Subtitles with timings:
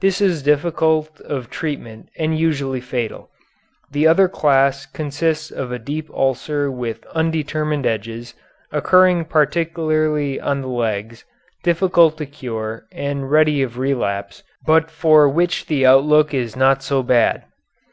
[0.00, 3.30] This is difficult of treatment and usually fatal.
[3.90, 8.34] The other class consists of a deep ulcer with undermined edges,
[8.70, 11.24] occurring particularly on the legs,
[11.64, 17.02] difficult to cure and ready of relapse, but for which the outlook is not so
[17.02, 17.42] bad.